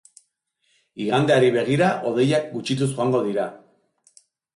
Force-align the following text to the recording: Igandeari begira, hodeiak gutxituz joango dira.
Igandeari 1.03 1.51
begira, 1.55 1.89
hodeiak 2.11 2.47
gutxituz 2.55 2.87
joango 2.95 3.21
dira. 3.29 3.45